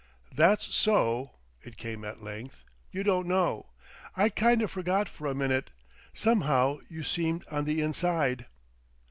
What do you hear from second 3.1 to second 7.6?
know. I kind of forgot for a minute; somehow you seemed